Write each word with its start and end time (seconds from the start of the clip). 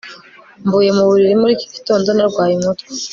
Mvuye 0.65 0.89
mu 0.97 1.03
buriri 1.09 1.35
muri 1.41 1.51
iki 1.57 1.67
gitondo 1.75 2.07
narwaye 2.13 2.53
umutwe 2.59 2.91